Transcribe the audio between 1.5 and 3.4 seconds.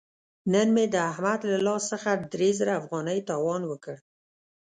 له لاس څخه درې زره افغانۍ